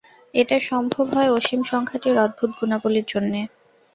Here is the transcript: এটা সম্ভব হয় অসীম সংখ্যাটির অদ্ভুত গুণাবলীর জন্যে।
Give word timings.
এটা 0.33 0.57
সম্ভব 0.69 1.05
হয় 1.13 1.29
অসীম 1.31 1.61
সংখ্যাটির 1.63 2.15
অদ্ভুত 2.17 2.49
গুণাবলীর 2.59 3.05
জন্যে। 3.07 3.41